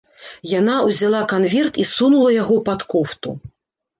Яна 0.59 0.77
ўзяла 0.85 1.19
канверт 1.33 1.77
і 1.83 1.85
сунула 1.91 2.29
яго 2.37 2.57
пад 2.69 2.87
кофту. 2.95 3.37